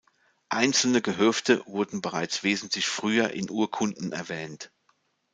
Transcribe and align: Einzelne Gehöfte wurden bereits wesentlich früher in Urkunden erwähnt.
Einzelne 0.49 0.99
Gehöfte 1.03 1.61
wurden 1.67 2.01
bereits 2.01 2.41
wesentlich 2.41 2.87
früher 2.87 3.29
in 3.35 3.51
Urkunden 3.51 4.13
erwähnt. 4.13 4.71